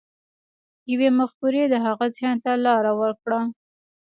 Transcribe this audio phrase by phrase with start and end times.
[0.91, 3.39] يوې مفکورې د هغه ذهن ته لار وکړه.